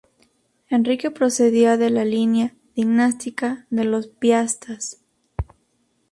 [0.71, 4.99] Enrique procedía de la línea dinástica de los Piastas.